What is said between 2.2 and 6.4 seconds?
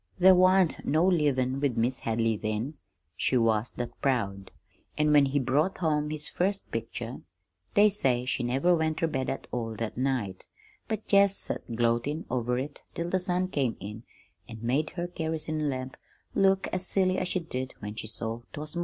then, she was that proud; an' when he brought home his